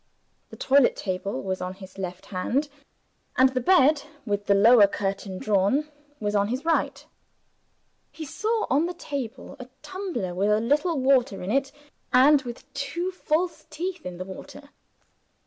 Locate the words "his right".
6.47-7.05